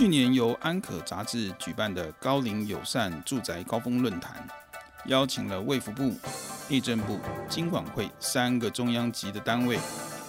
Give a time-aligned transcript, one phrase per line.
[0.00, 4.48] 去年由安可杂志举办的高龄友善住宅高峰论坛，
[5.04, 6.16] 邀请了卫福部、
[6.68, 7.20] 内政部、
[7.50, 9.78] 金管会三个中央级的单位，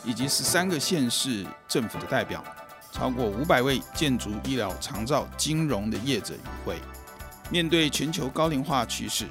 [0.04, 2.44] 以及十三个县市政府的代表，
[2.92, 6.76] 超过五百位建筑、医疗、长照、金融的业者与会。
[7.50, 9.26] 面对全球高龄化趋势，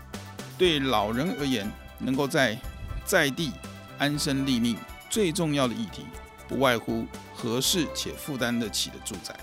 [0.56, 2.58] 对老人而言，能够在
[3.04, 3.52] 在地
[3.98, 4.78] 安身立命，
[5.10, 6.06] 最重要的议题，
[6.48, 7.04] 不外乎
[7.34, 9.34] 合适且负担得起的住宅。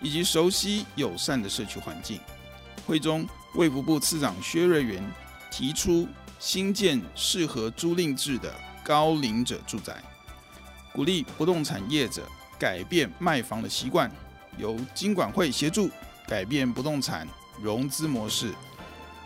[0.00, 2.20] 以及熟悉友善的社区环境。
[2.86, 5.02] 会中，卫福部次长薛瑞元
[5.50, 6.06] 提出
[6.38, 8.52] 新建适合租赁制的
[8.84, 10.02] 高龄者住宅，
[10.92, 12.28] 鼓励不动产业者
[12.58, 14.10] 改变卖房的习惯，
[14.58, 15.88] 由金管会协助
[16.26, 17.26] 改变不动产
[17.62, 18.52] 融资模式，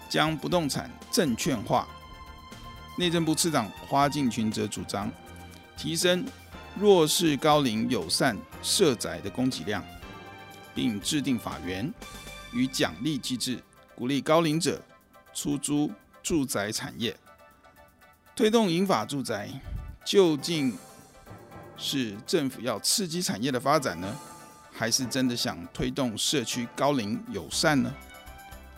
[0.09, 1.89] 将不动产证券化。
[2.97, 5.11] 内政部次长花敬群则主张
[5.77, 6.25] 提升
[6.77, 9.85] 弱势高龄友善社宅的供给量。
[10.79, 11.93] 并制定法源
[12.53, 13.61] 与奖励机制，
[13.97, 14.81] 鼓励高龄者
[15.35, 15.91] 出租
[16.23, 17.17] 住宅产业，
[18.37, 19.51] 推动银发住宅。
[20.05, 20.79] 究竟
[21.77, 24.17] 是政府要刺激产业的发展呢，
[24.73, 27.93] 还是真的想推动社区高龄友善呢？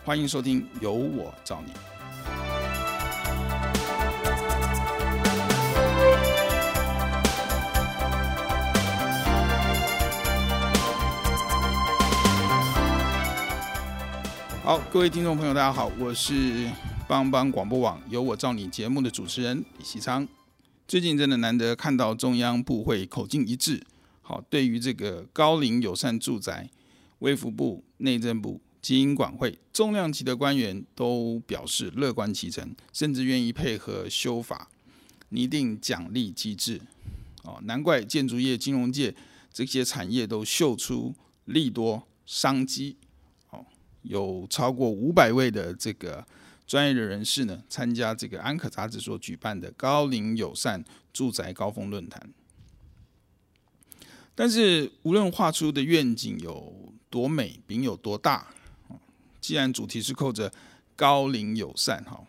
[0.03, 1.71] 欢迎收听《由我找你》。
[14.71, 16.65] 好，各位听众朋友，大家好，我是
[17.05, 20.25] 帮帮广播网由我照你节目的主持人李希昌。
[20.87, 23.85] 最近真的难得看到中央部会口径一致，
[24.21, 26.69] 好，对于这个高龄友善住宅，
[27.19, 34.69] 卫福部、内政部、金管会重量级的官员都表示乐观其成，甚至愿意配合修法，
[35.27, 36.79] 拟定奖励机制。
[37.43, 39.13] 哦，难怪建筑业、金融界
[39.51, 42.95] 这些产业都秀出利多商机。
[44.03, 46.25] 有超过五百位的这个
[46.65, 52.29] 专业的人士呢，参加这个安可杂志所举办的高龄友善住宅高峰论坛。
[54.33, 58.47] 但是，无论画出的愿景有多美，饼有多大，
[59.39, 60.51] 既然主题是扣着
[60.95, 62.25] 高龄友善哈，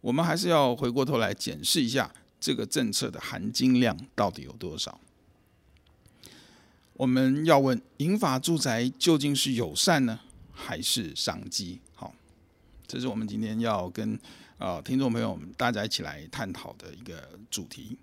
[0.00, 5.00] 我们还是要回过头来检视一下这个政策的含金量到底有多少。
[6.94, 10.20] 我们要问：银发住宅究竟是友善呢？
[10.56, 11.78] 还是商机？
[11.94, 12.14] 好，
[12.86, 14.14] 这是我们今天要跟
[14.56, 17.98] 啊、呃、听众朋友们大家一起来探讨的一个主题。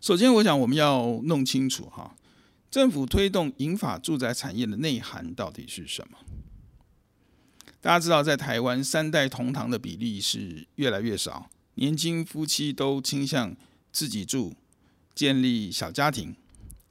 [0.00, 2.16] 首先，我想我们要弄清楚哈，
[2.68, 6.18] 政府推动银发住宅产业的内涵到底是什么？
[7.80, 13.56] 大家知道，在台湾三代同堂的比例是越来越少，年轻夫妻都倾向
[13.92, 14.54] 自己住，
[15.14, 16.34] 建立小家庭，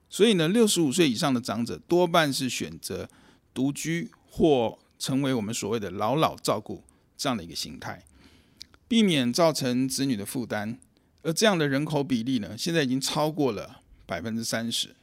[0.09, 3.09] 所以呢，六十五岁以上的长者多半是选择。
[3.55, 6.83] 独居或成为我们所谓的老老照顾
[7.17, 8.03] 这样的一个形态，
[8.87, 10.77] 避免造成子女的负担。
[11.23, 14.95] 而这样的人口比例呢，现在已经超过了百分之三十，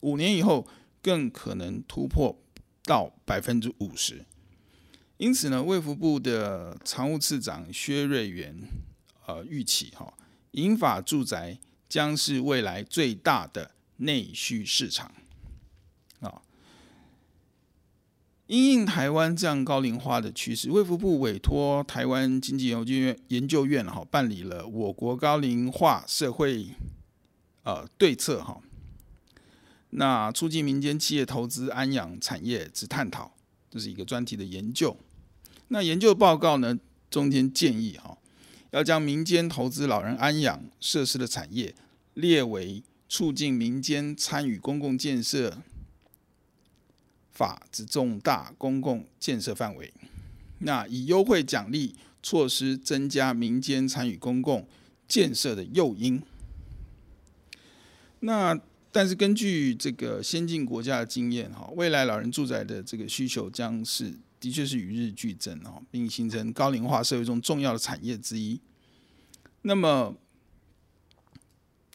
[0.00, 0.68] 五年以后
[1.02, 2.38] 更可能突破
[2.84, 4.24] 到百分之五十。
[5.16, 8.54] 因此呢，卫福部的常务次长薛瑞元
[9.26, 10.12] 呃预期哈，
[10.50, 15.10] 银发住宅将是未来最大的内需市场。
[18.46, 26.68] 因应台湾这样高龄化的趋势，卫福部委托台湾经济研究院研究院哈办理了我国高龄化社会
[27.64, 28.60] 呃对策哈，
[29.90, 33.34] 那促进民间企业投资安养产业之探讨，
[33.68, 34.96] 这是一个专题的研究。
[35.68, 36.78] 那研究报告呢，
[37.10, 38.16] 中间建议哈，
[38.70, 41.74] 要将民间投资老人安养设施的产业
[42.14, 45.58] 列为促进民间参与公共建设
[47.36, 49.92] 法之重大公共建设范围。
[50.60, 54.66] 那以优惠奖励措施增加民间参与公共
[55.06, 56.22] 建设的诱因。
[58.20, 58.58] 那
[58.90, 68.58] 但是根据这个先进国家的经验，哈，未来老人住宅的这个需求将是的确是与日俱增，哈，并形成高龄化社会中重要的产业之一。
[69.60, 70.16] 那么，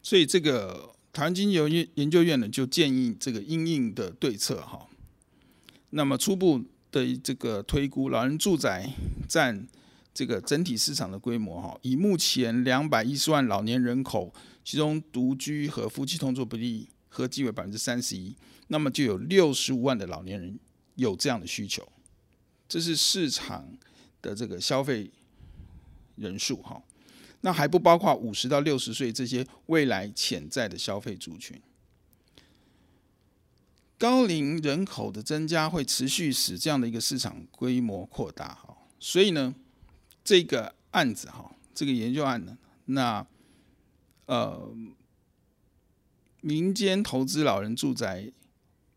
[0.03, 4.87] 所以这个台湾经济研究院呢，就建议这个因应的对策，哈。
[5.91, 6.61] 那么初步
[6.91, 8.91] 的这个推估，老人住宅
[9.29, 9.65] 占
[10.13, 14.33] 这个整体市场的规模，哈，以目前两百一十万老年人口。
[14.63, 20.55] 其中独居和夫妻同住比例合计为百分之三十一，那么就有六十五万的老年人
[20.97, 21.91] 有这样的需求，
[22.69, 23.67] 这是市场
[24.21, 25.09] 的这个消费
[26.15, 26.79] 人数哈，
[27.41, 31.59] 那还不包括五十到六十岁这些未来潜在的消费族群。
[34.01, 39.53] 高龄人口的增加会持续使这样的一个市场规模扩大哈，所以呢，
[40.23, 43.27] 这个案子哈，这个研究案呢，那。
[44.27, 44.73] 呃，
[46.39, 48.31] 民间投资老人住宅，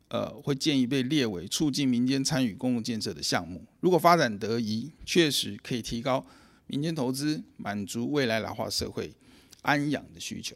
[0.07, 3.67] 呃，会建议被列为促进民间参与公共建设的项目。
[3.81, 6.25] 如果发展得宜，确实可以提高
[6.69, 9.13] 民间投资，满足未来老化社会
[9.63, 10.55] 安养的需求。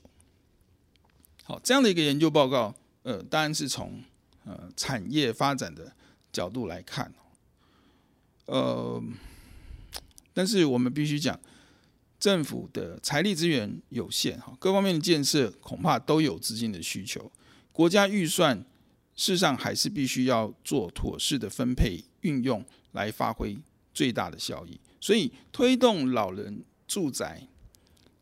[1.42, 2.72] 好，这样的一个研究报告，
[3.02, 4.00] 呃，当然是从
[4.48, 5.94] 呃产业发展的
[6.32, 7.12] 角度来看，
[8.46, 9.02] 呃，
[10.32, 11.38] 但是我们必须讲。
[12.20, 17.30] 政府的财力资源有限，哈，各方面的建设恐怕都有资金的需求。
[17.70, 18.58] 国家预算
[19.14, 23.56] 事实上还是必须要做妥适的分配运用，来发挥
[23.94, 24.80] 最大的效益。
[25.00, 27.46] 所以，推动老人住宅，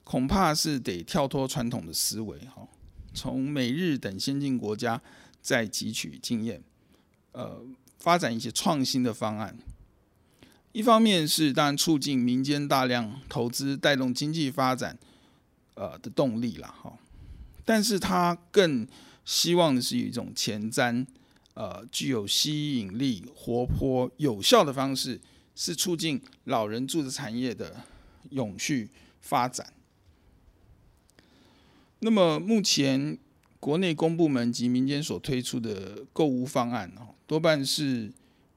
[0.05, 2.69] 恐怕是得跳脱传统的思维，哈，
[3.15, 5.01] 从美日等先进国家
[5.47, 6.61] 再汲取经验，
[7.31, 7.65] 呃，
[8.01, 9.57] 发展一些创新的方案。
[10.73, 14.99] 一方面是当然促进民间大量投资，带动经济发展，
[15.75, 16.99] 呃的动力了哈。
[17.65, 18.85] 但是他更
[19.25, 21.07] 希望的是一种前瞻，
[21.55, 25.21] 呃具有吸引力、活泼、有效的方式，
[25.55, 27.85] 是促进老人住宅产业的
[28.31, 28.91] 永续
[29.21, 29.73] 发展。
[32.01, 33.17] 那么目前
[33.61, 38.13] 国内公部门及民间所推出的购屋方案哦，多半是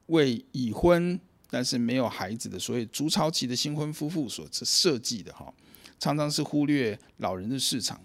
[0.06, 1.18] 为已婚。
[1.52, 5.52] 但是没有孩子的所谓筑巢期的新婚夫妇所设计的哈，
[5.98, 8.00] 常常是忽略老人的市场。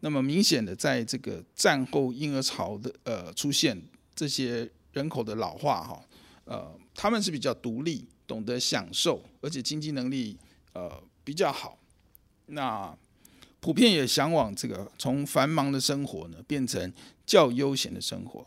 [0.00, 3.78] 那么明显的，在这个战后婴儿潮的呃出现，
[4.14, 6.02] 这些人口的老化哈，
[6.44, 10.34] 呃，他们是比较独立，懂得享受，而且经济能力
[10.72, 10.90] 呃
[11.22, 11.78] 比较好。
[12.46, 12.96] 那
[13.60, 16.92] 普遍也向往这个从繁忙的生活呢，变成
[17.24, 18.46] 较悠闲的生活。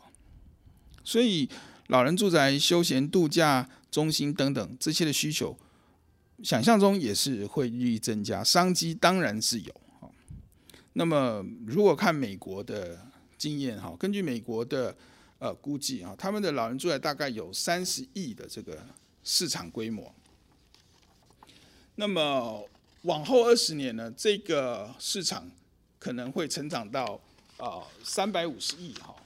[1.04, 1.48] 所以
[1.88, 3.68] 老人住宅、休闲度假。
[3.90, 5.58] 中心等等这些的需求，
[6.44, 9.74] 想象中也是会日益增加，商机当然是有。
[10.92, 13.04] 那么如果看美国的
[13.36, 14.96] 经验哈，根据美国的
[15.40, 18.78] 呃估计啊，他们的老人住宅大概有三十亿的这个
[19.24, 20.14] 市场规模。
[21.96, 22.64] 那么
[23.02, 25.50] 往后二十年呢，这个市场
[25.98, 27.18] 可能会成长到
[27.56, 29.16] 啊三百五十亿哈，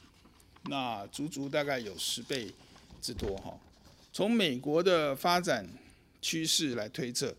[0.66, 2.52] 那足足大概有十倍
[3.02, 3.58] 之多哈。
[4.12, 5.68] 从美国的发展
[6.22, 7.34] 趋势来推测，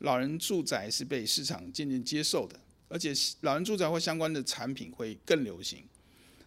[0.00, 5.82] 老人住宅是被市场渐渐接受的，而且老人住宅或相关的产品会更流行。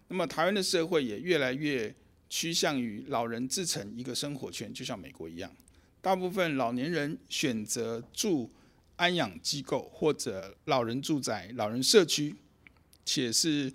[0.07, 1.91] 那么台湾的社会也越来越
[2.29, 5.51] 趋向于老人自成一个生活圈，就像美国一样，
[5.99, 8.47] 大部分老年人选择住
[9.01, 12.35] 安养机构或者老人住宅、老人社区，
[13.03, 13.73] 且是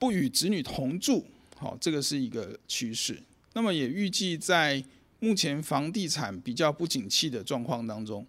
[0.00, 1.24] 不与子女同住。
[1.56, 3.22] 好，这个是一个趋势。
[3.52, 4.82] 那么也预计在
[5.20, 8.26] 目前房地产比较不景气的状况当中，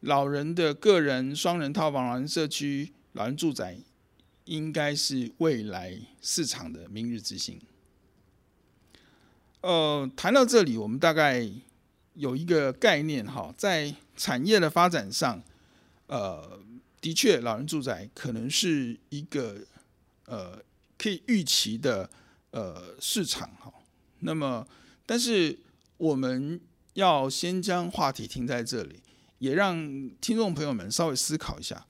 [0.00, 3.76] 老人的个人双人套房、老人社区、老人住宅，
[4.46, 7.60] 应该是未来市场的明日之星。
[9.60, 11.46] 呃，谈到这里，我们大概
[12.14, 15.42] 有一个概念哈，在产业的发展上，
[16.06, 16.60] 呃，
[17.00, 19.56] 的确，老人住宅可能是一个
[20.26, 20.62] 呃
[20.96, 22.08] 可以预期的
[22.52, 23.72] 呃市场哈。
[24.20, 24.64] 那么，
[25.04, 25.58] 但是
[25.96, 26.60] 我们
[26.94, 29.02] 要先将话题停在这里，
[29.40, 29.74] 也让
[30.20, 31.84] 听众朋友们稍微思考一下：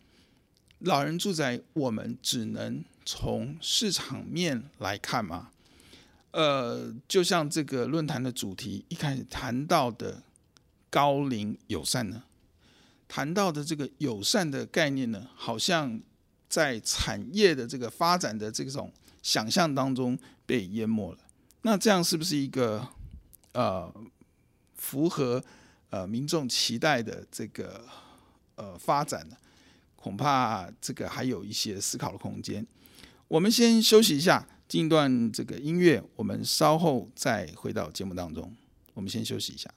[0.78, 5.50] 老人住宅，我们只能从市场面来看吗？
[6.30, 10.22] 呃，就像这个论坛的主题一开始谈到的
[10.92, 12.22] 高龄友善呢，
[13.08, 15.98] 谈到的这个友善的概念呢，好像
[16.50, 21.18] 在产业的这个发展的这种想象当中被淹没了。
[21.62, 22.86] 那这样是不是一个
[23.52, 23.90] 呃
[24.74, 25.42] 符合
[25.88, 27.86] 呃民众期待的这个
[28.56, 29.36] 呃发展呢？
[29.96, 32.66] 恐怕这个还有一些思考的空间。
[33.28, 38.54] 我们先休息一下，进一段这个音乐，我们稍后再回到节目当中。
[38.92, 39.72] 我们先休息一下。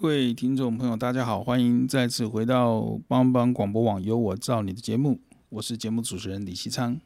[0.00, 7.00] 各位听众朋友，大家好，欢迎再次回到帮帮广播网由我照你的节目，我是节目主持人李希昌。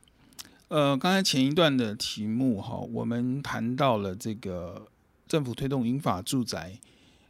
[0.69, 4.89] 呃，刚才前一段的题目哈，我们谈到了这个
[5.27, 6.79] 政府推动银法住宅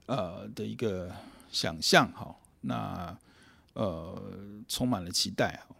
[0.07, 1.13] 呃的一个
[1.53, 3.17] 想象哈，那
[3.75, 4.21] 呃
[4.67, 5.77] 充满了期待哈，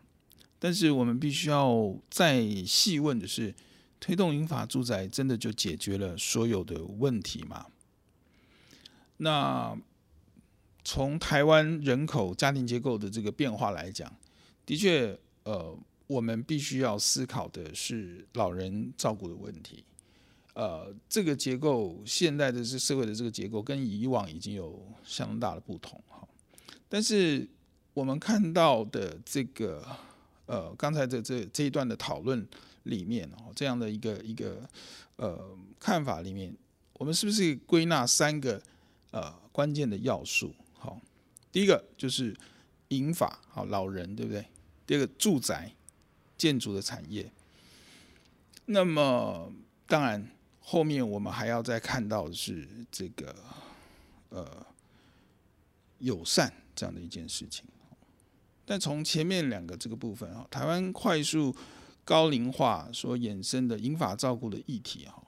[0.61, 3.53] 但是我们必须要再细问的是，
[3.99, 7.67] 推动银法住宅真的就解决了所有的问题吗？
[9.23, 9.79] 那
[10.83, 14.13] 从台湾人口家庭结构的这个变化来讲，
[14.67, 19.85] 的确，呃，我们必须要思考的是老人照顾的问题。
[20.55, 26.27] 呃，这个结构现在的这社会的这个结构跟以往已经有相当大的不同哈。
[26.89, 27.49] 但是
[27.95, 29.87] 我们看到的这个，
[30.47, 32.45] 呃，刚才的这这一段的讨论
[32.83, 34.69] 里面哦，这样的一个一个
[35.15, 36.53] 呃看法里面，
[36.95, 38.61] 我们是不是归纳三个？
[39.13, 40.99] 呃，关键的要素，好，
[41.53, 42.35] 第一个就是
[42.89, 44.47] 银发，好，老人，对不对？
[44.87, 45.71] 第二个住宅
[46.39, 47.31] 建筑的产业，
[48.65, 49.53] 那么
[49.87, 50.27] 当然
[50.61, 53.37] 后面我们还要再看到的是这个
[54.31, 54.67] 呃
[55.99, 57.67] 友善这样的一件事情。
[58.65, 61.55] 但从前面两个这个部分啊，台湾快速
[62.03, 65.23] 高龄化所衍生的银发照顾的议题，哈，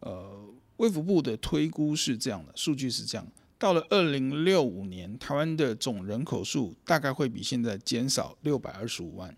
[0.00, 0.53] 呃。
[0.76, 3.26] 卫福部的推估是这样的，数据是这样：
[3.58, 9.34] 到了二零六五年，台湾的总人口数大概会比现在减少六百二十五万。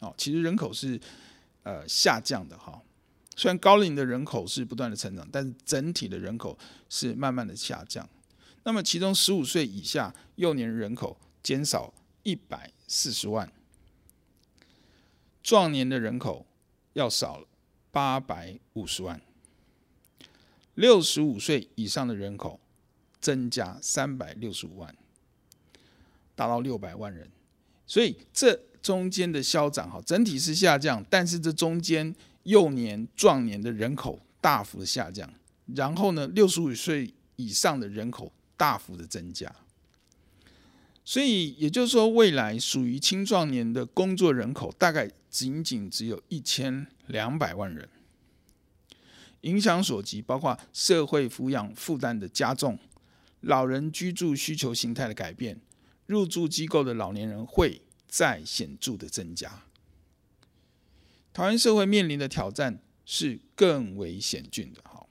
[0.00, 1.00] 哦，其实人口是
[1.62, 2.80] 呃下降的哈。
[3.36, 6.58] 虽然高龄的人口是不断的成长，但是整体的人口
[6.90, 8.06] 是慢慢的下降。
[8.64, 13.50] 那么，其中十五岁以下幼年人口减少一百四十万，
[15.42, 16.44] 壮年的人口
[16.92, 17.46] 要少了
[17.90, 19.18] 八百五十万。
[20.80, 22.58] 六十五岁以上的人口
[23.20, 24.96] 增加三百六十五万，
[26.34, 27.30] 达到六百万人。
[27.86, 35.30] 所以这中间的消长哈，整体是下降，但是这中间幼年、壮年的人口大幅的下降，
[35.74, 39.54] 然后呢，六十五岁以上的人口大幅的增加。
[41.04, 47.86] 所以也就是说，未来属于青壮年的工作人口大概仅仅只有一千两百万人。
[49.42, 52.78] 影响所及，包括社会抚养负担的加重、
[53.40, 55.58] 老人居住需求形态的改变、
[56.06, 59.62] 入住机构的老年人会再显著的增加。
[61.32, 64.82] 台湾社会面临的挑战是更为险峻的。
[64.82, 65.06] 哈，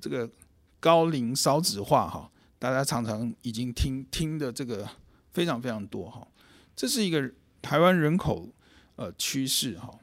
[0.00, 0.30] 这个
[0.78, 4.86] 高龄少子化，哈，大家常常已经听听的这个
[5.32, 6.26] 非常非常多，哈，
[6.76, 8.48] 这是一个台湾人口
[8.96, 9.98] 呃趋势，哈。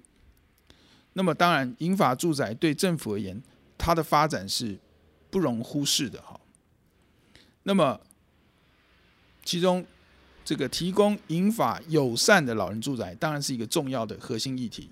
[1.17, 3.41] 那么当然，银发住宅对政府而言，
[3.77, 4.77] 它的发展是
[5.29, 6.37] 不容忽视的哈。
[7.63, 8.01] 那么，
[9.45, 9.85] 其中
[10.43, 14.91] 这个提供银发友善的老人住宅，当然是一个重要的核心议题。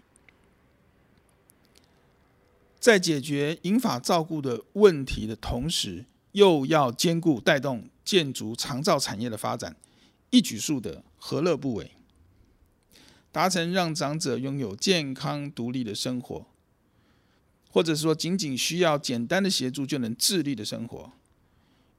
[2.79, 9.75] 在解决银发照顾的问题的同时，又要兼顾带动建筑长照产业的发展，
[10.29, 11.91] 一举数得，何乐不为？
[13.33, 16.45] 达成让长者拥有健康独立的生活，
[17.67, 21.11] 或者说仅仅需要简单的协助就能自立的生活，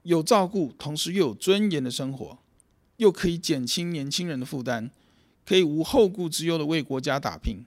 [0.05, 2.39] 有照顾同时又有尊严的生活，
[2.99, 4.91] 又可以减轻年轻人的负担，
[5.45, 7.67] 可以无后顾之忧的为国家打拼，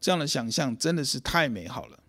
[0.00, 2.00] 这样的想象真的是太美好了。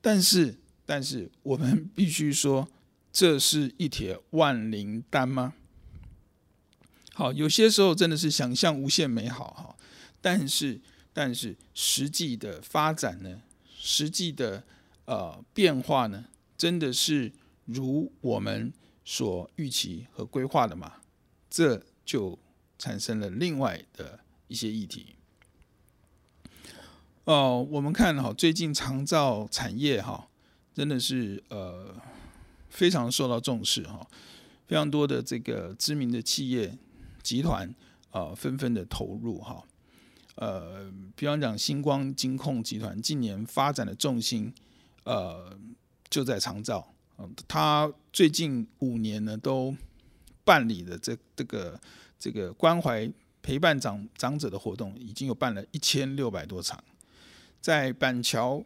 [0.00, 2.68] 但是，但是我们必须说，
[3.12, 5.54] 这是一帖万灵丹吗？
[7.20, 9.76] 好，有些时候真的是想象无限美好哈，
[10.22, 10.80] 但是，
[11.12, 13.42] 但是实际的发展呢，
[13.78, 14.64] 实际的
[15.04, 16.24] 呃变化呢，
[16.56, 17.30] 真的是
[17.66, 18.72] 如我们
[19.04, 20.94] 所预期和规划的吗？
[21.50, 22.38] 这就
[22.78, 25.16] 产生了另外的一些议题。
[27.24, 30.26] 哦、我们看哈，最近长照产业哈，
[30.72, 31.94] 真的是呃
[32.70, 34.08] 非常受到重视哈，
[34.66, 36.78] 非常多的这个知名的企业
[37.22, 37.68] 集团
[38.10, 39.62] 啊、呃，纷纷的投入哈。
[40.36, 44.52] 呃，比方讲星光金控集团近年发展的重心，
[45.04, 45.58] 呃，
[46.08, 46.94] 就在长照。
[47.18, 49.76] 嗯，他最近五年呢，都
[50.44, 51.78] 办理的这这个
[52.18, 53.10] 这个关怀
[53.42, 56.82] 陪伴长长者的活动，已经有办了一千六百多场。
[57.60, 58.64] 在板桥，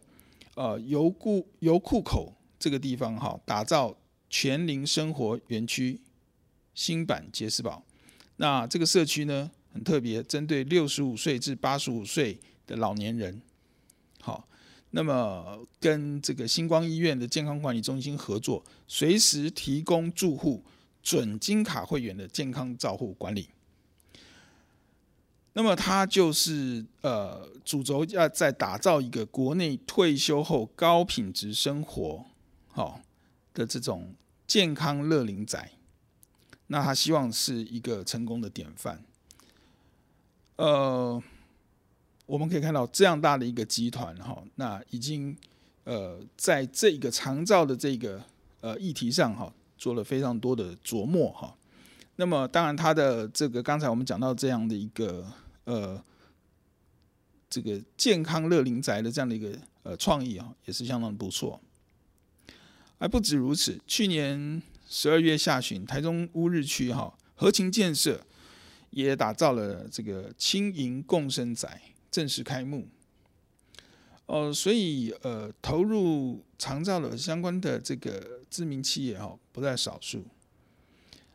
[0.55, 3.97] 呃，油库油库口这个地方哈，打造
[4.31, 6.01] 全龄生活园区，
[6.73, 7.85] 新板杰斯堡。
[8.37, 13.41] 那这个社区呢，很特别，针对六十五岁至八十五岁的老年人，
[14.21, 14.49] 好，
[14.91, 20.63] 那么跟这个星光医院的健康管理中心合作，随时提供住户
[21.03, 23.49] 准金卡会员的健康照护管理。
[25.57, 32.27] 那么，它就是呃，主轴要在打造一个国内退休后高品质生活，
[32.73, 33.01] 好，
[33.53, 34.13] 的这种
[34.49, 35.71] 健康乐龄宅。
[36.75, 39.01] 那他希望是一个成功的典范。
[40.57, 41.23] 呃，
[42.27, 45.37] 我们可以看到这样大的一个集团哈，那已经
[45.85, 48.21] 呃，在这个长照的这个
[48.61, 51.57] 呃议题上哈，做了非常多的琢磨哈。
[52.17, 55.25] 那么，当然，他的这个刚才我们讲到这样的一个。
[55.67, 56.03] 呃，
[57.49, 61.59] 这个健康乐龄宅的这样的一个呃创意啊，也是相当不错。
[62.99, 68.21] 还不止如此，去年十二月下旬，台中乌日区哈和情建设
[68.91, 72.89] 也打造了这个青银共生宅，正式开幕。
[74.27, 80.25] 哦、呃，所以呃，投入长照的相关的这个知名企业哈，不在少数。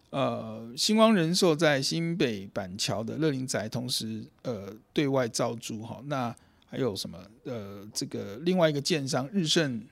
[0.10, 6.02] 呃，新光人寿在新北板桥的乐龄宅，同时呃对外招租哈。
[6.06, 6.36] 那
[6.66, 7.20] 还有什么？
[7.44, 9.84] 呃，这个另外一个建商日盛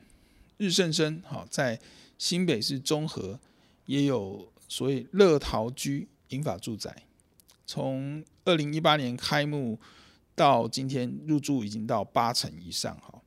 [0.57, 1.79] 日盛生哈，在
[2.17, 3.39] 新北市中和
[3.85, 7.03] 也有所谓乐陶居银发住宅，
[7.65, 9.79] 从二零一八年开幕
[10.35, 13.21] 到今天入住已经到八成以上哈，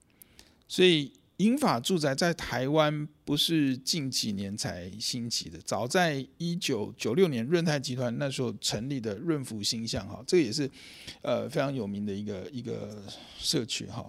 [0.68, 1.12] 所以。
[1.40, 10.70] 银法住宅在台湾不是近几年才兴起的，早在一九九六年润泰集团那时候成立的润福新象哈，这个也是
[11.22, 13.02] 呃非常有名的一个一个
[13.38, 14.04] 社区哈。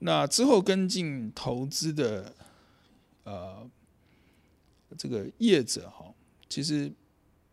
[0.00, 2.30] 那之后跟进投资的
[3.24, 3.66] 呃
[4.96, 6.04] 这个业者哈，
[6.48, 6.90] 其实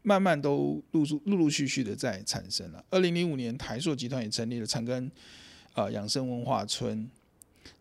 [0.01, 2.83] 慢慢都陆陆陆陆续续的在产生了。
[2.89, 5.09] 二零零五年台塑集团也成立了长庚
[5.73, 7.09] 啊养生文化村。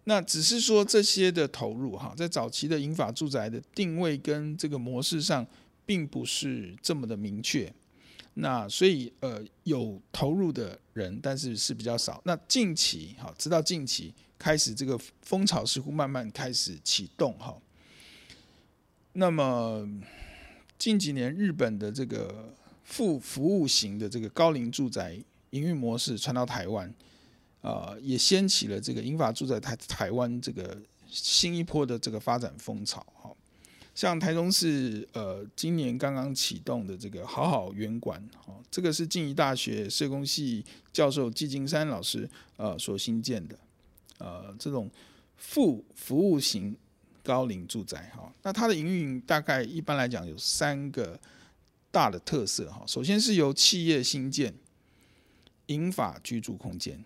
[0.04, 5.46] 那只是说这些的投入哈，在早期的银发住宅的定位跟这个模式上，
[5.84, 7.72] 并不是这么的明确。
[8.34, 12.20] 那所以呃有投入的人，但是是比较少。
[12.24, 17.56] 那近期哈，直到近期开始这个风潮似乎慢慢开始启动哈。
[19.16, 19.88] 那么
[20.78, 25.18] 近几年日本的这个副服务型的这个高龄住宅
[25.50, 26.92] 营运模式传到台湾。
[27.62, 33.34] 呃，也掀起了这个英法住宅台台湾这个新一波的这个发展风潮哈。
[33.92, 43.58] 像台中市呃今年刚刚启动的这个好好园馆哈，这个是静宜大学社工系教授季金山老师呃所新建的
[44.18, 44.88] 呃这种
[45.36, 46.76] 副服务型
[47.26, 48.32] 高龄住宅哈。
[48.44, 51.18] 那它的营运大概一般来讲有三个
[51.90, 52.84] 大的特色哈。
[52.86, 54.54] 首先是由企业新建
[55.66, 57.04] 银法居住空间。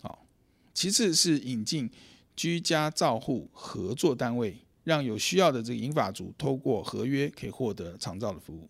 [0.00, 0.24] 好
[0.72, 1.90] 其次是引进
[2.34, 8.66] 居家照护合作单位，让有需要的这个银发族透过合约可以获得长照的服务。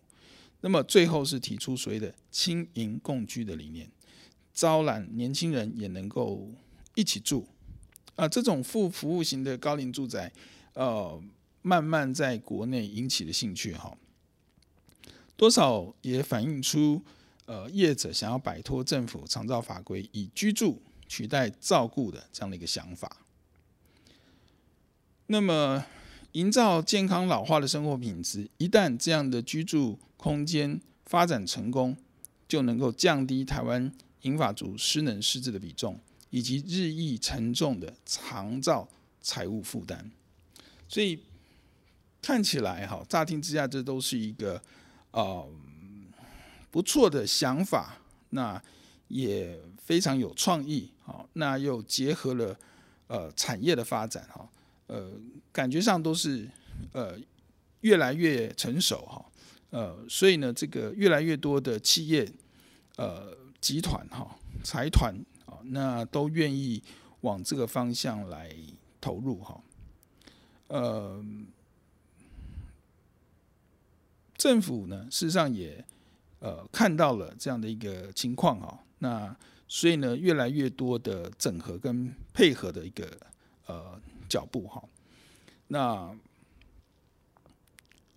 [0.59, 3.89] 那么最后是提出所谓的青银共居的理念，
[4.53, 6.51] 招揽年轻人也能够
[6.95, 7.47] 一起住。
[8.17, 10.31] 啊，这种副服务型的高龄住宅，
[10.73, 11.21] 呃，
[11.61, 13.97] 慢慢在国内引起的兴趣哈，
[15.35, 17.01] 多少也反映出
[17.45, 20.81] 呃业者想要摆脱政府长照法规，以居住。
[21.11, 23.17] 取代照顾的这样的一个想法，
[25.27, 25.85] 那么
[26.31, 31.97] 营造健康老化的生活品质，一旦这样的居住空间发展成功，
[32.47, 38.87] 就能够降低台湾银发族失能失智的比重，以及日益沉重的长照
[39.19, 40.09] 财务负担。
[40.91, 41.17] 所以
[42.21, 44.61] 看起来哈，乍听之下这都是一个
[45.11, 45.49] 呃
[46.69, 47.97] 不错的想法，
[48.31, 48.61] 那
[49.07, 52.59] 也非常有创意，好，那又结合了
[53.07, 54.45] 呃产业的发展哈，
[54.87, 55.13] 呃，
[55.53, 56.45] 感觉上都是
[56.91, 57.17] 呃
[57.79, 59.25] 越来越成熟哈。
[59.69, 62.29] 呃，所以呢，这个越来越多的企业、
[62.97, 66.83] 呃集团哈、财团啊，那都愿意
[67.21, 68.53] 往这个方向来
[68.99, 69.63] 投入哈。
[70.71, 71.21] 呃，
[74.37, 75.83] 政府呢，事实上也
[76.39, 78.79] 呃看到了这样的一个情况哈。
[78.99, 79.35] 那
[79.67, 83.05] 所以呢，越来越多的整合跟配合的一个
[83.65, 84.81] 呃脚步哈。
[85.67, 86.09] 那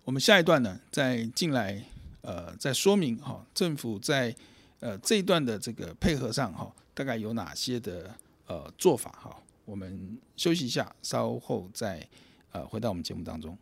[0.05, 1.83] 我们下一段呢，再进来，
[2.21, 4.33] 呃，再说明哈，政府在
[4.79, 8.15] 呃这一段的这个配合上哈，大概有哪些的
[8.47, 9.37] 呃做法哈。
[9.65, 12.07] 我们休息一下，稍后再
[12.55, 13.57] 呃回到我们节目当中。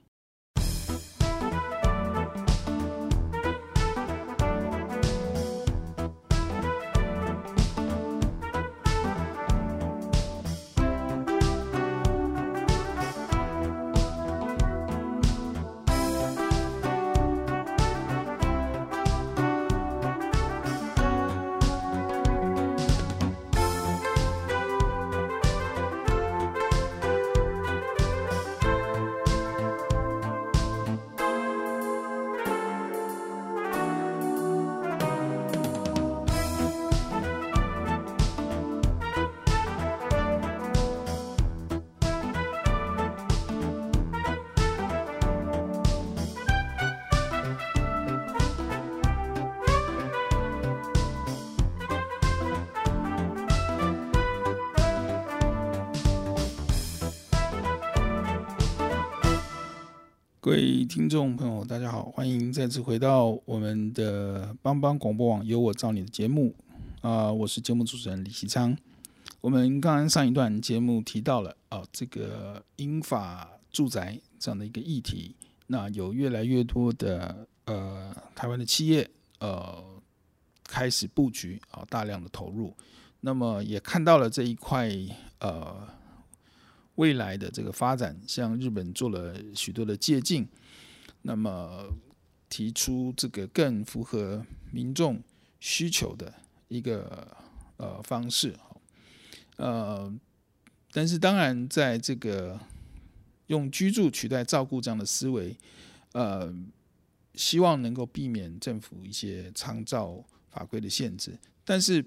[60.44, 66.54] 各位听众朋友，大家好，欢迎再次回到我们的帮帮广播网有我照你的节目
[67.00, 68.76] 啊、我是节目主持人李希昌。
[69.40, 75.34] 我们刚刚上一段节目提到了啊、这个英法住宅这样的一个议题，
[75.68, 79.82] 那有越来越多的呃台湾的企业呃
[80.66, 82.76] 开始布局啊、大量的投入，
[83.22, 84.92] 那么也看到了这一块
[85.40, 85.88] 呃。
[86.96, 90.48] 未来的这个发展，向日本做了许多的借鉴，
[91.24, 91.88] 那么
[92.50, 95.22] 提出这个更符合民众
[95.60, 96.34] 需求的
[96.68, 97.36] 一个
[97.78, 98.56] 呃方式，
[99.58, 100.14] 呃，
[100.92, 102.60] 但是当然在这个
[103.48, 105.58] 用居住取代照顾这样的思维，
[106.12, 106.54] 呃，
[107.34, 112.06] 希望能够避免政府一些参照法规的限制，但是。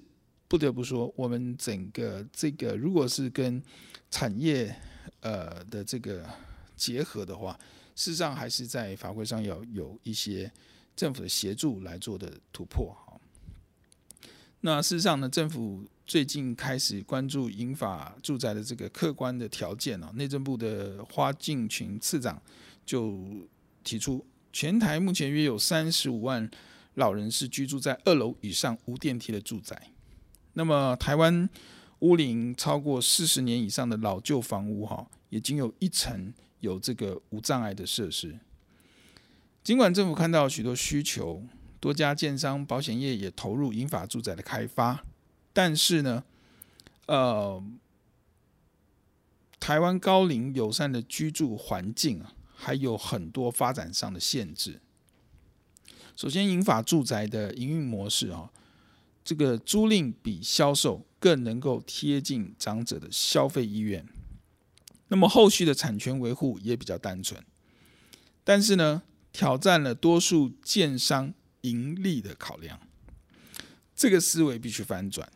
[0.49, 3.63] 不得不说，我们整个这个如果是跟
[4.11, 4.75] 产业
[5.21, 6.25] 呃的这个
[6.77, 7.59] 结合的话，
[7.95, 10.51] 事实上还是在法规上要有一些
[10.95, 13.19] 政府的协助来做的突破哈。
[14.61, 22.41] 那事实上呢，政府最近开始关注银法住宅的这个客观的条件啊，内政部的花敬群次长
[22.85, 23.49] 就
[23.83, 26.49] 提出，全台目前约有三十五万
[26.95, 29.91] 老人是居住在二楼以上无电梯的住宅。
[30.59, 31.47] 那么，台湾
[31.99, 38.39] 屋龄超过四十年以上的老旧房屋，哈，也仅有一层有这个无障碍的设施。
[39.63, 41.43] 尽管政府看到许多需求，
[41.79, 45.05] 多家建商、保险业也投入银发住宅的开发，
[45.53, 46.25] 但是呢，
[47.07, 47.63] 呃，
[49.61, 54.81] 台湾高龄友善的居住环境啊，还有很多发展上的限制。
[56.17, 58.51] 首先，银发住宅的营运模式啊。
[59.27, 64.07] 这个租赁比销售更能够贴近长者的消费意愿，
[65.09, 67.45] 那么后续的产权维护也比较单纯，
[68.45, 72.79] 但是呢，挑战了多数建商盈利的考量，
[73.97, 75.29] 这个思维必须翻转。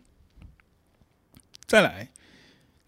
[1.67, 2.13] 再来，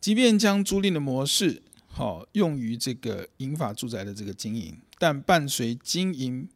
[0.01, 6.49] 即便将租赁的模式好用于这个银发住宅的这个经营，但伴随经营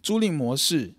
[0.00, 0.94] 租赁模式。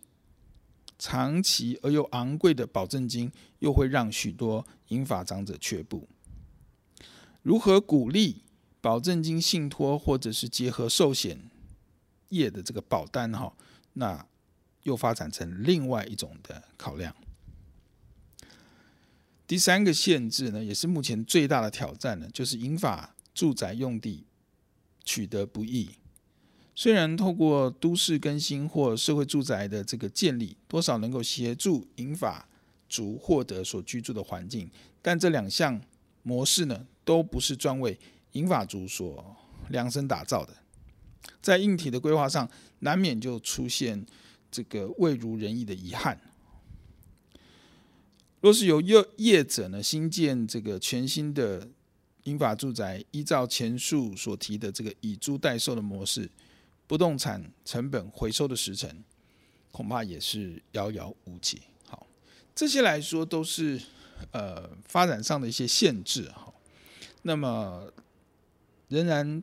[1.01, 6.07] 长期而又昂贵的保证金，又会让许多银发长者却步。
[7.41, 8.43] 如何鼓励
[8.79, 11.49] 保证金信托，或者是结合寿险
[12.29, 13.31] 业的这个保单？
[13.31, 13.51] 哈，
[13.93, 14.23] 那
[14.83, 17.15] 又发展成另外一种的考量。
[19.47, 24.27] 第三个限制呢，也是目前最大的挑战呢，就是银发住宅用地
[25.03, 25.89] 取得不易。
[26.73, 32.47] 虽然透过都市更新或社会住宅的这个建立，多少能够协助银法
[32.89, 34.69] 族获得所居住的环境，
[35.01, 35.79] 但这两项
[36.23, 37.99] 模式呢，都不是专为
[38.31, 39.35] 银法族所
[39.69, 40.55] 量身打造的。
[41.41, 44.05] 在硬体的规划上，难免就出现
[44.49, 46.19] 这个未如人意的遗憾。
[48.39, 51.67] 若是由业业者呢新建这个全新的
[52.23, 56.27] 银法住宅，依照前述所提的这个以租代售的模式，
[56.91, 59.01] 不动产成本回收的时程，
[59.71, 61.61] 恐怕也是遥遥无期。
[61.87, 62.05] 好，
[62.53, 63.81] 这些来说都是
[64.31, 66.53] 呃发展上的一些限制哈。
[67.21, 67.89] 那么
[68.89, 69.41] 仍然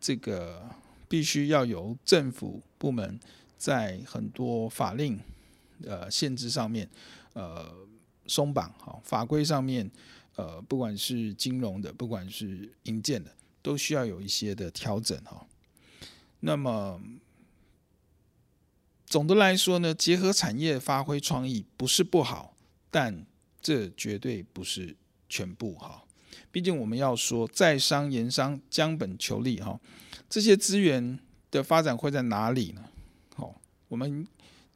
[0.00, 0.68] 这个
[1.08, 3.20] 必须要由政府部门
[3.56, 5.16] 在很多法令
[5.84, 6.90] 呃限制上面
[7.34, 7.72] 呃。
[8.26, 9.90] 松绑好，法规上面，
[10.36, 15.46] 呃，不管是金融的，不管是营建的，都需要有一些的调整哈。
[16.44, 17.00] 那么
[19.06, 22.54] 总的来说呢，结合产业发挥创意不是不好，
[22.90, 23.24] 但
[23.60, 24.94] 这绝对不是
[25.28, 26.04] 全部哈。
[26.52, 29.80] 毕竟我们要说在商言商，将本求利哈，
[30.28, 31.18] 这些资源
[31.50, 32.84] 的发展会在哪里呢？
[33.34, 34.26] 好，我们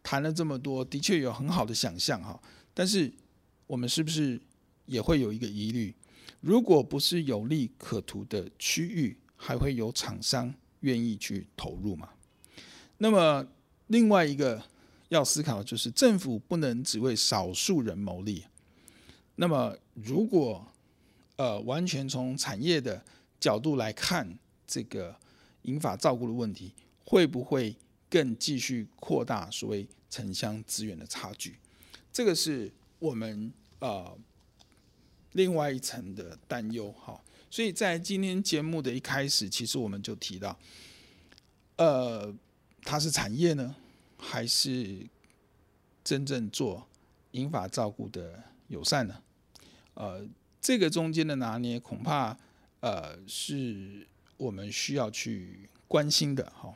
[0.02, 2.40] 谈了这么多，的确有很好的想象哈，
[2.72, 3.12] 但是。
[3.68, 4.40] 我们是不是
[4.86, 5.94] 也会有一个疑虑？
[6.40, 12.10] 如果不是有利可图的区域，还会有厂商愿意去投入嘛？
[12.98, 13.46] 那么
[13.88, 14.62] 另外一个
[15.08, 18.44] 要思考就是，政府不能只为少数人谋利。
[19.36, 20.66] 那么如果
[21.36, 23.02] 呃完全从产业的
[23.38, 25.14] 角度来看这个
[25.62, 27.76] 银发照顾的问题，会不会
[28.10, 31.56] 更继续扩大所谓城乡资源的差距？
[32.12, 32.72] 这个是。
[33.00, 34.18] 我们呃，
[35.34, 40.58] 另外一层的担忧哈，所以在今天节目的一开始，其实我们就提到，
[41.76, 42.34] 呃，
[42.82, 43.74] 它是产业呢，
[44.18, 45.06] 还是
[46.04, 46.88] 真正做
[47.32, 49.22] 银法照顾的友善呢？
[49.94, 50.26] 呃，
[50.60, 52.36] 这个中间的拿捏，恐怕
[52.80, 54.06] 呃是
[54.36, 56.74] 我们需要去关心的哈。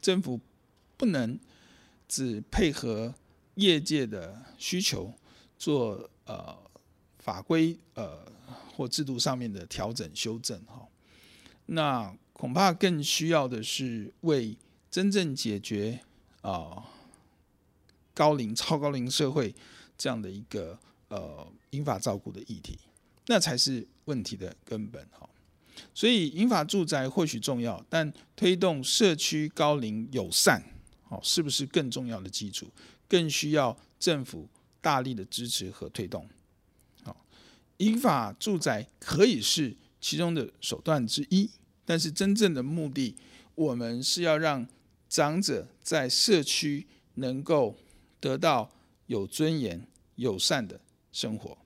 [0.00, 0.40] 政府
[0.96, 1.38] 不能
[2.06, 3.14] 只配合
[3.54, 5.14] 业界的需求。
[5.60, 6.69] 做呃
[7.22, 8.26] 法规呃
[8.74, 10.88] 或制度上面的调整修正哈，
[11.66, 14.56] 那恐怕更需要的是为
[14.90, 16.00] 真正解决
[16.40, 16.82] 啊
[18.14, 19.54] 高龄超高龄社会
[19.98, 20.78] 这样的一个
[21.08, 22.78] 呃英法照顾的议题，
[23.26, 25.28] 那才是问题的根本哈。
[25.94, 30.62] 所以银发住宅或许重要，但推动社区高龄友善，
[31.02, 32.66] 好是不是更重要的基础？
[33.06, 34.48] 更需要政府。
[34.82, 36.26] 大力的支持和推动，
[37.80, 41.50] 银发住宅可以是其中的手段之一，
[41.84, 43.16] 但是真正的目的，
[43.54, 44.66] 我们是要让
[45.08, 47.76] 长者在社区能够
[48.20, 48.70] 得到
[49.06, 50.78] 有尊严、友善的
[51.10, 51.56] 生活，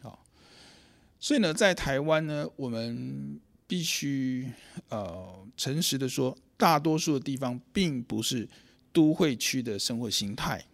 [0.00, 0.24] 好，
[1.18, 4.50] 所以呢，在台湾呢，我们必须
[4.88, 8.48] 呃诚实的说，大多数的地方并不是
[8.92, 10.64] 都会区的生活形态。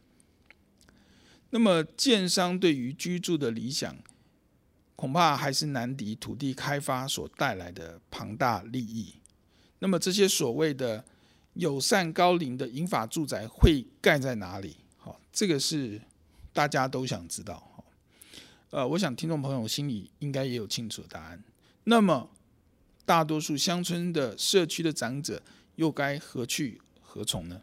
[1.51, 3.97] 那么，建商对于居住的理想，
[4.97, 9.15] 恐怕还是难敌土地开发所带来的庞大利益。
[9.79, 11.05] 那么，这些所谓的
[11.55, 14.77] 友善高龄的银发住宅会盖在哪里？
[14.99, 16.01] 好，这个是
[16.53, 17.85] 大家都想知道。
[18.71, 21.43] 呃，我想听众朋友心里应该也有清楚的答案。
[21.85, 22.31] 那么，
[23.05, 25.43] 大多数乡村的社区的长者
[25.77, 27.61] 又该何去何从呢？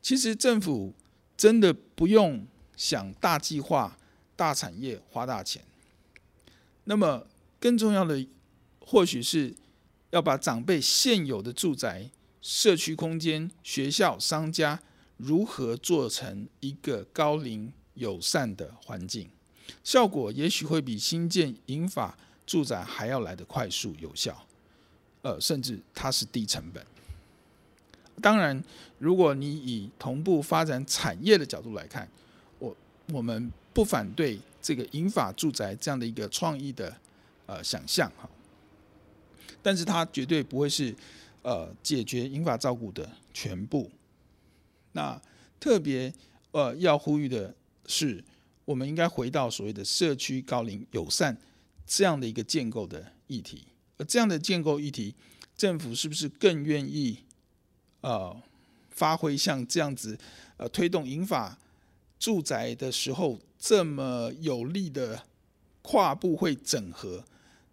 [0.00, 0.94] 其实，政府
[1.36, 2.46] 真的不用。
[2.76, 3.94] 想大计划、
[4.34, 5.62] 大产业花大钱，
[6.90, 7.24] 那么
[7.60, 8.26] 更重要的，
[8.80, 9.54] 或许是
[10.10, 12.10] 要把长辈现有的住宅、
[12.42, 14.76] 社区空间、学校、商家
[15.16, 19.30] 如何做成一个高龄友善的环境，
[19.84, 24.44] 效果也许会比新建银发住宅还要来得快速有效，
[25.22, 26.84] 呃，甚至它是低成本。
[28.20, 28.60] 当然，
[28.98, 32.08] 如果你以同步发展产业的角度来看，
[33.12, 36.96] 我们不反对这个银发住宅这样的一个创意的
[37.46, 38.28] 呃想象哈，
[39.62, 40.94] 但是它绝对不会是
[41.42, 43.90] 呃解决银发照顾的全部。
[44.92, 45.20] 那
[45.58, 46.12] 特别
[46.52, 47.54] 呃要呼吁的
[47.86, 48.22] 是，
[48.64, 51.36] 我们应该回到所谓的社区高龄友善
[51.86, 53.64] 这样的一个建构的议题。
[53.96, 55.14] 而这样的建构议题，
[55.56, 57.18] 政府是不是更愿意
[58.00, 58.34] 呃
[58.90, 60.18] 发挥像这样子
[60.56, 61.58] 呃推动银发
[62.18, 65.22] 住宅的时候，这么有力的
[65.82, 67.22] 跨部会整合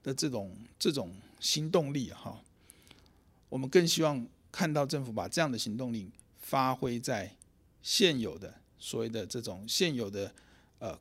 [0.03, 2.39] 的这种这种新动力哈，
[3.47, 7.33] 我们更希望看到政府把这样的行动力发挥在
[7.81, 10.33] 现有的所谓的这种现有的
[10.79, 10.99] 呃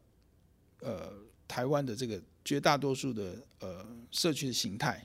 [0.80, 1.12] 呃
[1.48, 5.04] 台湾的这个绝大多数的呃社区的形态、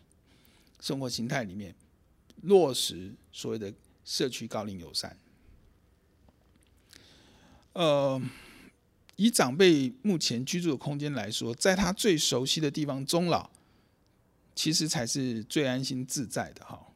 [0.80, 1.76] 生活形态里面
[2.44, 3.74] 落实所谓的
[4.06, 5.18] 社区高龄友善。
[7.74, 8.22] 呃，
[9.16, 13.50] 以长辈目前居住的空间来说，在他最熟悉的地方终老，
[14.56, 16.88] 其实才是最安心自在的哈。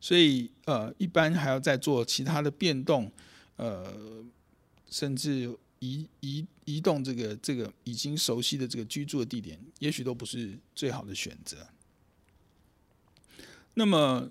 [0.00, 3.10] 所以呃，一般还要再做其他的变动，
[3.56, 4.24] 呃，
[4.90, 11.66] 甚至移移移动这个这个已经熟悉的这个居住的地点，也许都不是最好的选择。
[13.74, 14.30] 那么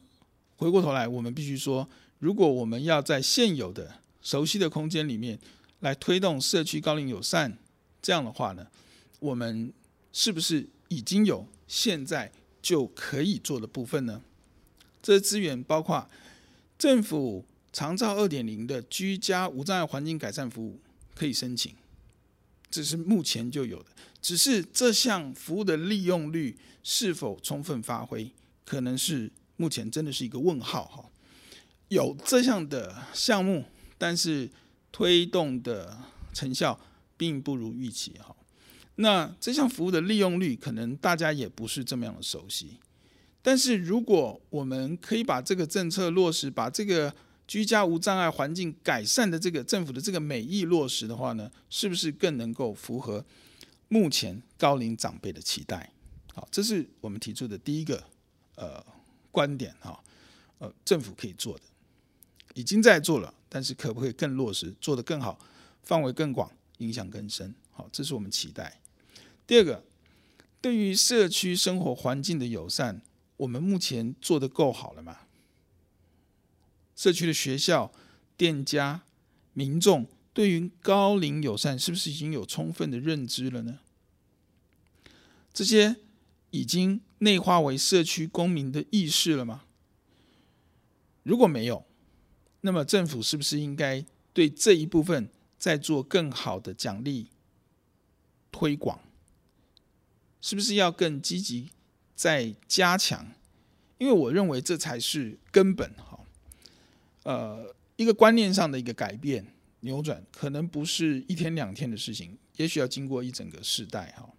[0.57, 5.39] 回过头来，我们必须说，如果我们要在现有的熟悉的空间里面
[5.82, 7.58] 来推动社区高龄友善，
[8.02, 8.65] 这样的话呢，
[9.20, 9.72] 我们
[10.12, 14.22] 是不是已经有现在就可以做的部分呢？
[15.02, 16.08] 这资源包括
[16.78, 20.80] 政府长照二点零的居家无障碍环境改善服务
[21.15, 21.74] 可以申请，
[22.70, 23.89] 这是目前就有的。
[24.22, 28.32] 只是这项服务的利用率是否充分发挥，
[28.63, 31.06] 可能是目前真的是一个问号哈。
[31.88, 33.65] 有这项的项目，
[33.98, 34.48] 但是
[34.91, 35.97] 推动的
[36.34, 36.80] 成效
[37.17, 38.36] 并不如预期哈。
[38.95, 42.77] 那这项服务的利用率，可能大家也不是这么样的熟悉。
[43.41, 47.12] 但是，如果我们可以把这个政策落实，把这个
[47.47, 53.25] 居家无障碍环境改善的这个政府的这个美意落实的话呢，是不是更能够符合
[53.88, 55.91] 目前高龄长辈的期待？
[56.34, 58.04] 好，这是我们提出的第一个
[58.56, 58.86] 呃
[59.32, 59.99] 观点哈，
[60.60, 61.63] 呃，政府可以做的，
[62.54, 65.40] 已经在做了，但是可不可以更落实，做得更好，
[65.84, 67.54] 范围更广，影响更深？
[67.72, 68.82] 好，这是我们期待。
[69.46, 69.84] 第二个，
[70.60, 73.02] 对于社区生活环境的友善。
[73.38, 75.22] 我们目前做得够好了吗？
[76.96, 77.92] 社区的学校、
[78.38, 79.02] 店家、
[79.54, 83.80] 民众对于高龄友善是不是已经有充分的认知了呢？
[85.52, 85.96] 这些
[86.52, 89.64] 已经内化为社区公民的意识了吗？
[91.24, 91.84] 如果没有，
[92.62, 97.28] 那么政府是不是应该对这一部分再做更好的奖励
[98.52, 99.00] 推广？
[100.39, 101.69] 是不是要更积极？
[102.15, 103.32] 在加强，
[103.97, 106.19] 因为我认为这才是根本哈。
[107.24, 109.45] 呃，一个观念上的一个改变
[109.80, 114.30] 扭转，可能不是一天两天的事情，也许要经过一整个世代哈。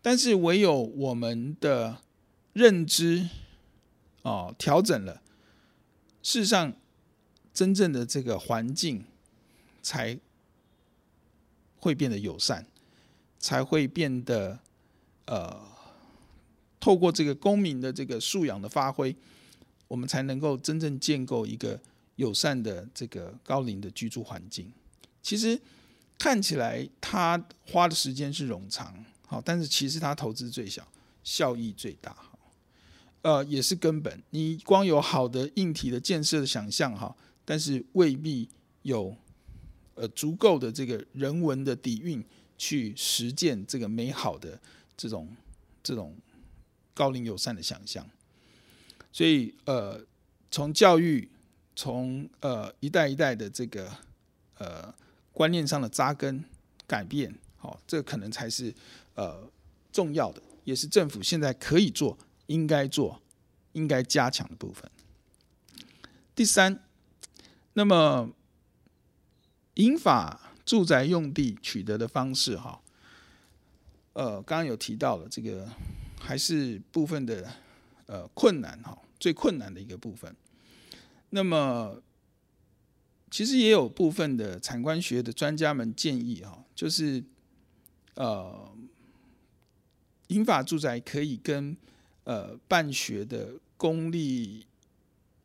[0.00, 2.02] 但是唯有我们的
[2.54, 3.28] 认知
[4.22, 5.22] 哦调整了，
[6.22, 6.72] 事实上
[7.58, 9.04] 真正的这个环境
[9.82, 10.16] 才
[11.80, 12.64] 会变得友善，
[13.40, 14.60] 才会变得
[15.26, 15.60] 呃。
[16.80, 19.14] 透过这个公民的这个素养的发挥，
[19.88, 21.78] 我们才能够真正建构一个
[22.14, 24.72] 友善的这个高龄的居住环境。
[25.20, 25.60] 其实
[26.16, 30.86] 看起来他花的时间是冗长，好，但是其实他投资最小，
[31.24, 32.16] 效益最大，
[33.22, 34.22] 呃，也是根本。
[34.30, 37.14] 你光有好的硬体的建设的想象哈，
[37.48, 38.46] 但是未必
[38.82, 39.16] 有
[39.94, 42.22] 呃足够的这个人文的底蕴
[42.58, 44.60] 去实践这个美好的
[44.94, 45.34] 这种
[45.82, 46.14] 这种。
[46.98, 48.04] 高龄友善的想象，
[49.12, 50.04] 所以呃，
[50.50, 51.30] 从教育，
[51.76, 53.88] 从呃一代一代的这个
[54.56, 54.92] 呃
[55.32, 56.42] 观念上的扎根
[56.88, 58.74] 改变，好，这可能才是
[59.14, 59.48] 呃
[59.92, 63.22] 重要的，也是政府现在可以做、应该做、
[63.74, 64.90] 应该加强的部分。
[66.34, 66.82] 第三，
[67.78, 68.28] 那么
[69.74, 72.80] 银发住宅用地取得的方式，哈，
[74.14, 75.68] 呃，刚刚有提到了这个。
[76.20, 77.48] 还是部分的
[78.06, 80.34] 呃困难哈，最困难的一个部分。
[81.30, 82.02] 那么，
[83.30, 87.22] 其实也有部分的产官学的专家们建议哈，就是
[88.16, 88.68] 呃，
[90.26, 91.76] 银发住宅可以跟
[92.24, 94.66] 呃办学的公立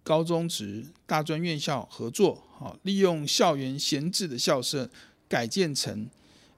[0.04, 4.90] 高中职大专院校合作，哈，利用校园闲置的校舍
[5.30, 6.08] 改建成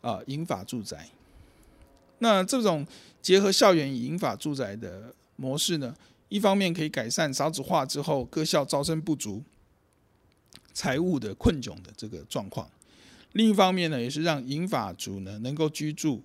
[0.01, 1.09] 啊银发住宅。
[2.19, 2.85] 那这种
[3.21, 5.95] 结合校园与银发住宅的模式呢，
[6.29, 9.43] 一方面可以改善少子化之后各校招生不足、
[10.73, 12.67] 财务的困窘的这个状况；
[13.33, 16.23] 另一方面呢，也是让银发族呢能够居住，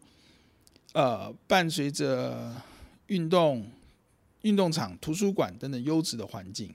[0.93, 2.55] 呃，伴随着
[3.09, 3.69] 运动、
[4.43, 6.73] 运动场、图书馆等等优质的环境。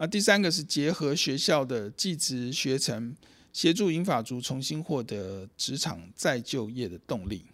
[0.00, 3.14] 啊，第三个是结合学校的技职学程，
[3.52, 7.44] 协助银发族重新获得职场再就业的动力。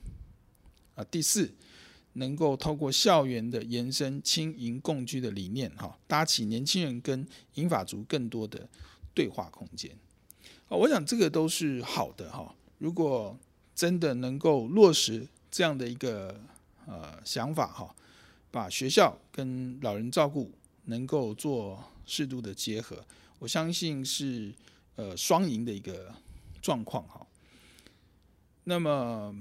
[0.95, 1.53] 啊，第四，
[2.13, 8.69] 能够透过校园的延伸青银共居的理念，哈，搭起年轻人跟银发族更多的
[9.13, 9.91] 对话空间。
[10.69, 12.55] 啊，我想这个都是好的哈。
[12.79, 13.37] 如果
[13.75, 16.41] 真的能够落实这样的一个
[16.87, 17.93] 呃想法哈，
[18.53, 20.53] 把学校跟老人照顾
[20.87, 23.05] 能够做适度的结合，
[23.39, 24.53] 我相信是
[24.97, 26.13] 呃双赢的一个
[26.61, 27.25] 状况哈。
[28.65, 29.33] 那么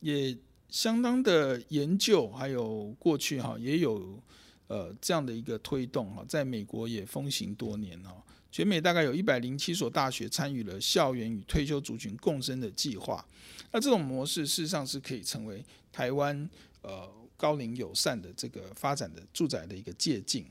[0.00, 0.36] 也
[0.68, 4.20] 相当的研究，还有过去哈也有
[4.66, 8.12] 呃这样的一个推动哈，在美国也风行多年哈。
[8.50, 13.22] 全美大概有一百零七所大学参与了校园与退休族群共生的计划。
[13.70, 16.48] 那这种模式事实上是可以成为台湾
[16.80, 17.06] 呃
[17.36, 20.44] 高龄友善的这个发展的住宅的一个借镜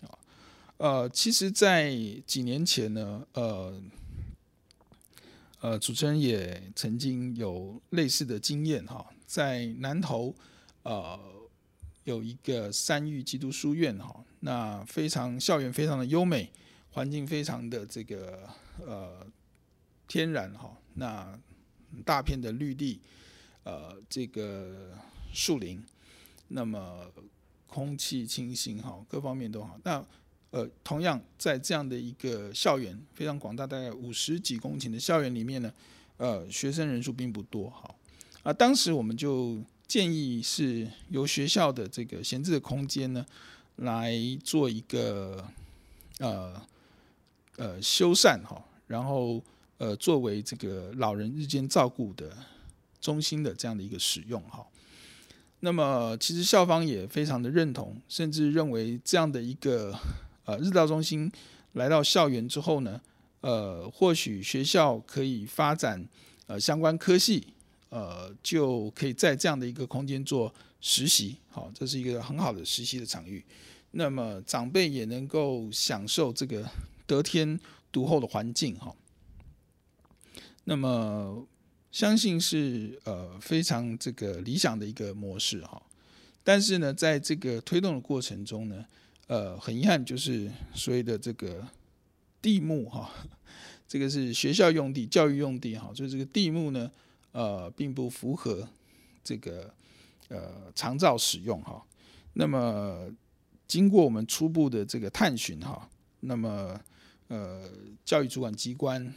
[0.00, 0.18] 啊。
[0.78, 1.94] 呃，其实，在
[2.26, 3.82] 几年前呢，呃
[5.60, 10.34] 呃，主持人也曾经有类似的经验哈，在南投
[10.82, 11.18] 呃
[12.04, 16.50] 有一个三育基督书院哈，那非常校园非常的优美。
[16.94, 18.46] 环境非常的这个
[18.86, 19.26] 呃
[20.06, 21.40] 天然哈，那
[22.04, 23.00] 大片的绿地，
[23.64, 24.92] 呃这个
[25.32, 25.82] 树林，
[26.52, 27.06] 那么
[27.66, 29.78] 空气清新哈，各方面都好。
[29.84, 30.04] 那
[30.50, 35.72] 呃同样在这样的一个校园非常广大，大概五十几公顷的校园里面呢，
[36.16, 37.94] 呃学生人数并不多哈。
[38.42, 43.24] 啊，当时我们就建议是由学校的这个闲置的空间呢
[43.76, 45.46] 来做一个
[46.18, 46.60] 呃。
[47.58, 49.40] 呃，修缮哈，然后
[49.76, 52.34] 呃，作为这个老人日间照顾的
[52.98, 54.66] 中心的这样的一个使用哈。
[55.64, 59.96] 那么，其实校方也非常的认同，甚至认为这样的一个
[60.44, 61.30] 呃日照中心
[61.74, 63.00] 来到校园之后呢，
[63.40, 66.04] 呃，或许学校可以发展
[66.46, 67.46] 呃相关科系，
[67.90, 73.44] 呃，就可以在这样的一个空间做实习，好，这是一个很好的实习的场域。
[73.92, 76.68] 那么，长辈也能够享受这个。
[77.04, 77.60] 得天
[77.90, 78.94] 独厚的环境哈，
[80.64, 81.44] 那么
[81.92, 85.80] 相信是呃非常这个理想的一个模式哈，
[86.42, 88.84] 但是呢，在这个推动的过程中呢，
[89.26, 91.64] 呃，很遗憾就是所谓的这个
[92.40, 93.12] 地目哈，
[93.86, 96.90] 这个是学校用地、教育用地哈，所以这个地目呢，
[97.32, 98.66] 呃，并不符合
[99.22, 99.72] 这个
[100.28, 101.84] 呃长照使用哈。
[102.32, 103.08] 那么
[103.68, 105.88] 经过我们初步的这个探寻哈，
[106.20, 106.80] 那么。
[107.28, 107.66] 呃，
[108.04, 109.10] 教育主管机关，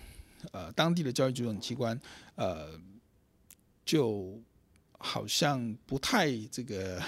[0.52, 2.00] 呃，当地的教育主管机关，
[2.36, 2.80] 呃，
[3.86, 4.42] 就
[4.98, 7.02] 好像不太这个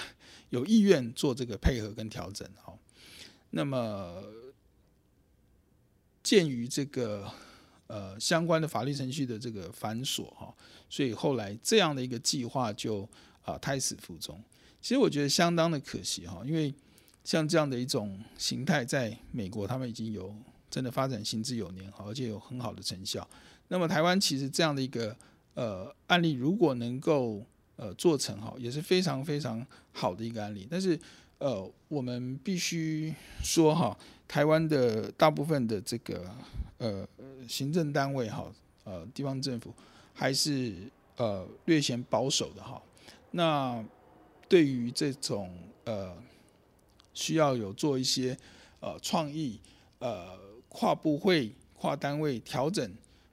[0.49, 2.77] 有意愿做这个配合跟调整哈。
[3.49, 4.23] 那么，
[6.21, 7.31] 鉴于这个
[7.88, 10.53] 呃相关的法律程序的这个繁琐哈，
[10.89, 13.07] 所以后来这样的一个计划就
[13.43, 14.43] 啊、胎死腹中。
[14.81, 16.73] 其实我觉得相当的可惜哈，因为
[17.23, 20.35] 像这样的一种形态，在美国他们已经有。
[20.70, 23.28] 真的发展行之有年，好，而且有很好的成效。
[23.70, 25.15] 那么台湾其实这样的一个
[25.53, 27.45] 呃案例，如果能够
[27.76, 30.68] 呃做成哈，也是非常非常好的一个案例。
[30.70, 30.99] 但是
[31.38, 33.13] 呃，我们必须
[33.43, 33.97] 说哈，
[34.28, 36.30] 台湾的大部分的这个
[36.78, 37.07] 呃
[37.47, 38.49] 行政单位哈，
[38.84, 39.74] 呃地方政府
[40.13, 40.74] 还是
[41.15, 42.82] 呃略显保守的哈。
[43.32, 43.84] 那
[44.49, 46.15] 对于这种呃
[47.13, 48.38] 需要有做一些
[48.80, 49.59] 呃创意
[49.99, 50.46] 呃。
[50.80, 52.88] 跨部会、跨单位调整、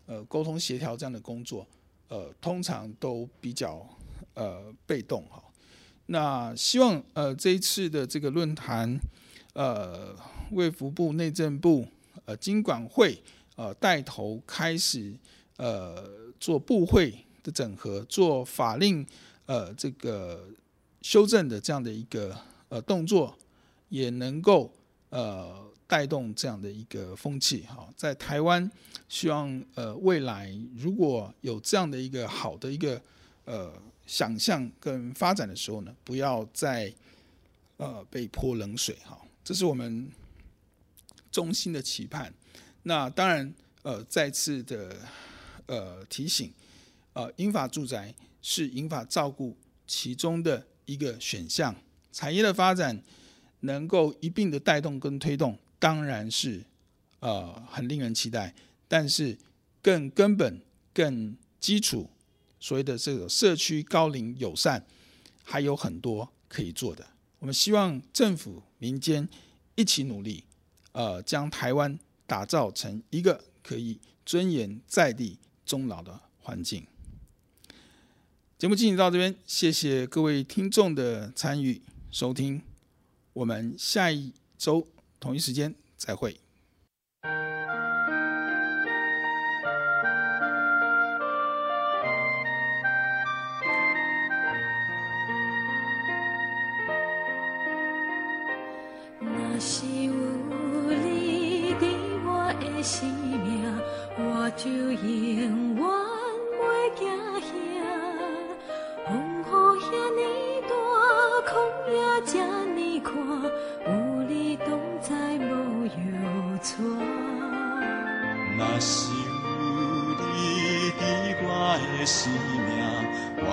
[0.07, 1.66] 呃沟通协调这样的工作，
[2.09, 3.86] 呃通常都比较
[4.32, 5.45] 呃被动哈。
[6.07, 8.99] 那希望呃这一次的这个论坛，
[9.53, 10.16] 呃
[10.53, 11.86] 卫福部、内政部、
[12.24, 13.22] 呃经管会
[13.57, 15.14] 呃带头开始
[15.59, 16.03] 呃
[16.40, 19.07] 做部会的整合，做法令
[19.45, 20.49] 呃这个
[21.03, 22.34] 修正的这样的一个
[22.70, 23.36] 呃动作，
[23.90, 24.72] 也能够
[25.11, 25.62] 呃。
[25.87, 28.70] 带动这样的一个风气，哈，在台湾，
[29.09, 33.01] 希望呃未来如果有这样的一个好的一个
[33.45, 33.72] 呃
[34.07, 36.93] 想象跟发展的时候呢，不要再
[37.76, 40.09] 呃被泼冷水，哈，这是我们
[41.30, 42.32] 衷心的期盼。
[42.85, 44.97] 那当然，呃，再次的
[45.66, 46.53] 呃提醒，
[47.12, 49.57] 呃，银发住宅是银发照顾
[49.87, 51.74] 其中的一个选项，
[52.12, 53.03] 产业的发展
[53.61, 55.59] 能够一并的带动跟推动。
[55.85, 56.64] 当然是
[57.20, 58.55] 呃很令人期待。
[58.89, 59.37] 但是
[59.82, 60.62] 更根本
[60.95, 62.09] 更基础
[62.59, 64.82] 所谓的这个社区高龄友善
[65.43, 67.07] 还有很多可以做的
[67.39, 69.28] 我们希望政府民间
[69.74, 70.45] 一起努力
[70.93, 76.87] 呃将台湾打造成一个可以尊严在地终老的环境。
[78.57, 82.62] 节目进行到这边谢谢各位听众的参与收听
[83.35, 84.87] 我们下一周
[85.25, 86.39] 同一时间再会。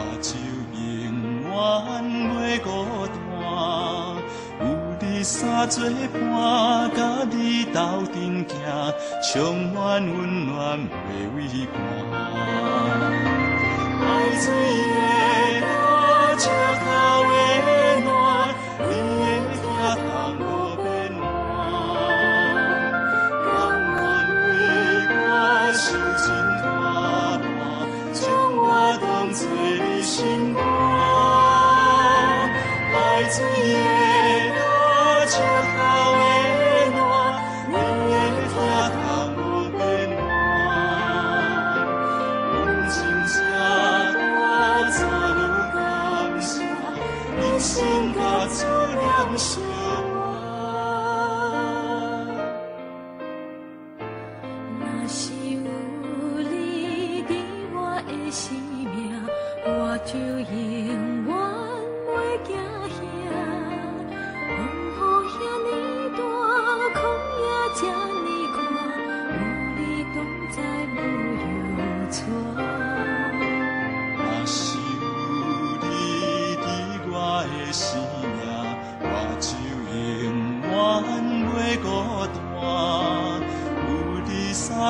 [0.03, 0.33] 我就
[0.71, 0.79] 免
[1.45, 1.53] 我
[2.33, 2.67] 袂孤
[3.05, 3.45] 单，
[4.59, 4.61] 有
[4.99, 6.99] 你三做伴，甲
[7.29, 7.79] 你斗
[8.11, 8.51] 阵行，
[9.35, 9.77] 永温
[10.47, 10.49] 暖
[10.79, 11.37] 袂畏
[11.71, 11.75] 寒。
[14.01, 14.03] 爱
[14.39, 14.45] 水
[15.59, 15.60] 的。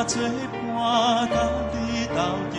[0.04, 0.20] 做
[0.76, 1.36] 伴，甲
[1.74, 2.51] 你斗